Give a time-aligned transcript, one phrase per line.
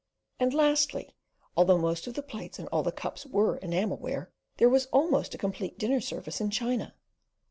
[0.39, 1.13] And lastly,
[1.55, 5.35] although most of the plates and all the cups were enamel ware, there was almost
[5.35, 6.95] a complete dinner service in china.